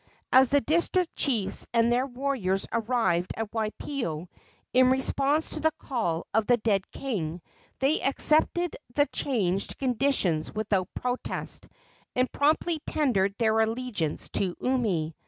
[0.31, 4.29] As the district chiefs and their warriors arrived at Waipio
[4.73, 7.39] in response to the call of the dead king,
[7.77, 11.67] they accepted the changed conditions without protest,
[12.15, 15.15] and promptly tendered their allegiance to Umi.